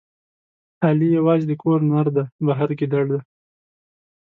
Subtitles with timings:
[0.87, 3.19] علي یوازې د کور نردی، بهر ګیدړ دی.